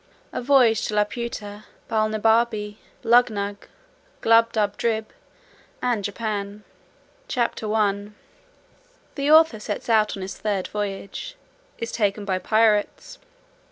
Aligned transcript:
A 0.33 0.41
VOYAGE 0.41 0.87
TO 0.87 0.95
LAPUTA, 0.95 1.65
BALNIBARBI, 1.87 2.77
GLUBBDUBDRIB, 3.03 3.67
LUGGNAGG 4.23 5.05
AND 5.83 6.03
JAPAN. 6.03 6.63
CHAPTER 7.27 7.71
I. 7.75 8.07
The 9.13 9.29
author 9.29 9.59
sets 9.59 9.89
out 9.89 10.17
on 10.17 10.23
his 10.23 10.35
third 10.39 10.67
voyage. 10.69 11.35
Is 11.77 11.91
taken 11.91 12.25
by 12.25 12.39
pirates. 12.39 13.19